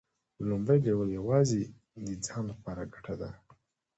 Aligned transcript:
لومړی 0.49 0.77
لیول 0.85 1.09
یوازې 1.19 1.61
د 2.05 2.09
ځان 2.25 2.43
لپاره 2.51 2.83
ګټه 2.93 3.15
ده. 3.21 3.29